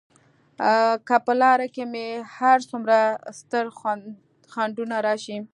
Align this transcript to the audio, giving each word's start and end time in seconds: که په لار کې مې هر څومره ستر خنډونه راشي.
که 1.07 1.15
په 1.25 1.33
لار 1.41 1.59
کې 1.75 1.83
مې 1.91 2.07
هر 2.37 2.57
څومره 2.69 2.97
ستر 3.39 3.65
خنډونه 4.51 4.97
راشي. 5.07 5.37